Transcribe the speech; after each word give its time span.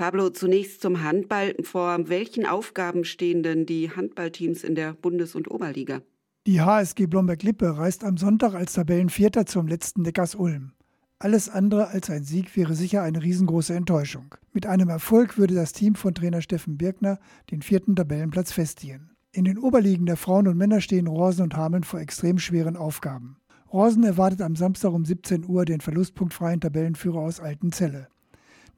Pablo, 0.00 0.30
zunächst 0.30 0.80
zum 0.80 1.02
Handball. 1.02 1.54
Vor 1.62 2.08
welchen 2.08 2.46
Aufgaben 2.46 3.04
stehen 3.04 3.42
denn 3.42 3.66
die 3.66 3.90
Handballteams 3.90 4.64
in 4.64 4.74
der 4.74 4.94
Bundes- 4.94 5.34
und 5.34 5.50
Oberliga? 5.50 6.00
Die 6.46 6.62
HSG 6.62 7.04
Blomberg-Lippe 7.04 7.76
reist 7.76 8.02
am 8.02 8.16
Sonntag 8.16 8.54
als 8.54 8.72
Tabellenvierter 8.72 9.44
zum 9.44 9.68
letzten 9.68 10.00
Neckars 10.00 10.34
Ulm. 10.34 10.72
Alles 11.18 11.50
andere 11.50 11.88
als 11.88 12.08
ein 12.08 12.24
Sieg 12.24 12.56
wäre 12.56 12.74
sicher 12.74 13.02
eine 13.02 13.22
riesengroße 13.22 13.74
Enttäuschung. 13.74 14.34
Mit 14.54 14.64
einem 14.64 14.88
Erfolg 14.88 15.36
würde 15.36 15.54
das 15.54 15.74
Team 15.74 15.94
von 15.94 16.14
Trainer 16.14 16.40
Steffen 16.40 16.78
Birkner 16.78 17.18
den 17.50 17.60
vierten 17.60 17.94
Tabellenplatz 17.94 18.52
festigen. 18.52 19.10
In 19.32 19.44
den 19.44 19.58
Oberligen 19.58 20.06
der 20.06 20.16
Frauen 20.16 20.48
und 20.48 20.56
Männer 20.56 20.80
stehen 20.80 21.08
Rosen 21.08 21.42
und 21.42 21.58
Hameln 21.58 21.84
vor 21.84 22.00
extrem 22.00 22.38
schweren 22.38 22.78
Aufgaben. 22.78 23.36
Rosen 23.70 24.04
erwartet 24.04 24.40
am 24.40 24.56
Samstag 24.56 24.94
um 24.94 25.04
17 25.04 25.44
Uhr 25.46 25.66
den 25.66 25.82
verlustpunktfreien 25.82 26.62
Tabellenführer 26.62 27.18
aus 27.20 27.38
Altenzelle. 27.38 28.08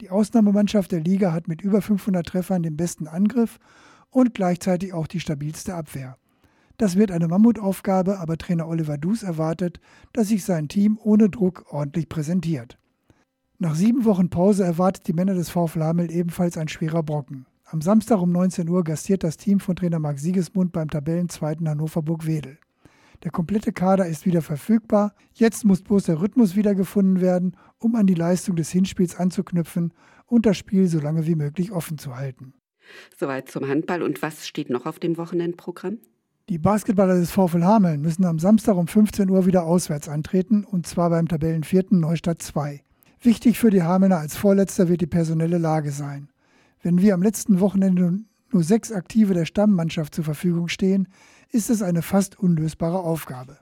Die 0.01 0.09
Ausnahmemannschaft 0.09 0.91
der 0.91 1.01
Liga 1.01 1.31
hat 1.31 1.47
mit 1.47 1.61
über 1.61 1.81
500 1.81 2.25
Treffern 2.25 2.63
den 2.63 2.77
besten 2.77 3.07
Angriff 3.07 3.59
und 4.09 4.33
gleichzeitig 4.33 4.93
auch 4.93 5.07
die 5.07 5.19
stabilste 5.19 5.75
Abwehr. 5.75 6.17
Das 6.77 6.95
wird 6.95 7.11
eine 7.11 7.27
Mammutaufgabe, 7.27 8.19
aber 8.19 8.37
Trainer 8.37 8.67
Oliver 8.67 8.97
Dus 8.97 9.23
erwartet, 9.23 9.79
dass 10.11 10.29
sich 10.29 10.43
sein 10.43 10.67
Team 10.67 10.97
ohne 11.01 11.29
Druck 11.29 11.65
ordentlich 11.71 12.09
präsentiert. 12.09 12.77
Nach 13.59 13.75
sieben 13.75 14.05
Wochen 14.05 14.29
Pause 14.29 14.63
erwartet 14.63 15.07
die 15.07 15.13
Männer 15.13 15.35
des 15.35 15.49
VfL 15.49 15.83
Hamel 15.83 16.11
ebenfalls 16.11 16.57
ein 16.57 16.67
schwerer 16.67 17.03
Brocken. 17.03 17.45
Am 17.65 17.81
Samstag 17.81 18.19
um 18.19 18.31
19 18.31 18.67
Uhr 18.67 18.83
gastiert 18.83 19.23
das 19.23 19.37
Team 19.37 19.59
von 19.59 19.75
Trainer 19.75 19.99
Marc 19.99 20.19
Siegesmund 20.19 20.73
beim 20.73 20.89
Tabellenzweiten 20.89 21.69
Hannover 21.69 22.01
Burg-Wedel. 22.01 22.57
Der 23.23 23.31
komplette 23.31 23.71
Kader 23.71 24.05
ist 24.05 24.25
wieder 24.25 24.41
verfügbar. 24.41 25.15
Jetzt 25.33 25.63
muss 25.63 25.81
bloß 25.81 26.03
der 26.03 26.19
Rhythmus 26.19 26.55
wiedergefunden 26.55 27.21
werden, 27.21 27.55
um 27.79 27.95
an 27.95 28.05
die 28.05 28.15
Leistung 28.15 28.57
des 28.57 28.69
Hinspiels 28.69 29.15
anzuknüpfen 29.15 29.93
und 30.25 30.45
das 30.45 30.57
Spiel 30.57 30.87
so 30.87 30.99
lange 30.99 31.25
wie 31.25 31.35
möglich 31.35 31.71
offen 31.71 31.97
zu 31.97 32.15
halten. 32.15 32.53
Soweit 33.17 33.49
zum 33.49 33.67
Handball. 33.67 34.03
Und 34.03 34.21
was 34.21 34.45
steht 34.45 34.69
noch 34.69 34.85
auf 34.85 34.99
dem 34.99 35.17
Wochenendprogramm? 35.17 35.99
Die 36.49 36.57
Basketballer 36.57 37.15
des 37.15 37.31
VfL 37.31 37.63
Hameln 37.63 38.01
müssen 38.01 38.25
am 38.25 38.39
Samstag 38.39 38.75
um 38.75 38.87
15 38.87 39.29
Uhr 39.29 39.45
wieder 39.45 39.63
auswärts 39.63 40.09
antreten, 40.09 40.65
und 40.65 40.85
zwar 40.85 41.09
beim 41.09 41.29
Tabellenvierten 41.29 42.01
Neustadt 42.01 42.41
2. 42.41 42.83
Wichtig 43.21 43.57
für 43.57 43.69
die 43.69 43.83
Hamelner 43.83 44.17
als 44.17 44.35
Vorletzter 44.35 44.89
wird 44.89 44.99
die 44.99 45.07
personelle 45.07 45.57
Lage 45.57 45.91
sein. 45.91 46.29
Wenn 46.81 47.01
wir 47.01 47.13
am 47.13 47.23
letzten 47.23 47.61
Wochenende 47.61 48.19
nur 48.51 48.63
sechs 48.63 48.91
Aktive 48.91 49.33
der 49.33 49.45
Stammmannschaft 49.45 50.13
zur 50.13 50.25
Verfügung 50.25 50.67
stehen, 50.67 51.07
ist 51.53 51.69
es 51.69 51.83
eine 51.83 52.01
fast 52.01 52.39
unlösbare 52.39 52.99
Aufgabe. 52.99 53.59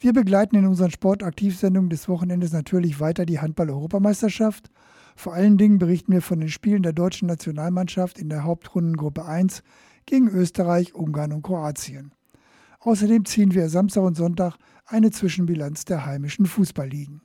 Wir 0.00 0.14
begleiten 0.14 0.56
in 0.56 0.66
unseren 0.66 0.90
Sportaktivsendungen 0.90 1.90
des 1.90 2.08
Wochenendes 2.08 2.52
natürlich 2.52 3.00
weiter 3.00 3.26
die 3.26 3.38
Handball-Europameisterschaft. 3.38 4.70
Vor 5.14 5.34
allen 5.34 5.58
Dingen 5.58 5.78
berichten 5.78 6.12
wir 6.12 6.22
von 6.22 6.40
den 6.40 6.48
Spielen 6.48 6.82
der 6.82 6.94
deutschen 6.94 7.28
Nationalmannschaft 7.28 8.18
in 8.18 8.30
der 8.30 8.44
Hauptrundengruppe 8.44 9.26
1 9.26 9.62
gegen 10.06 10.28
Österreich, 10.28 10.94
Ungarn 10.94 11.32
und 11.32 11.42
Kroatien. 11.42 12.12
Außerdem 12.80 13.26
ziehen 13.26 13.52
wir 13.52 13.68
Samstag 13.68 14.04
und 14.04 14.16
Sonntag 14.16 14.56
eine 14.86 15.10
Zwischenbilanz 15.10 15.84
der 15.84 16.06
heimischen 16.06 16.46
Fußballligen. 16.46 17.20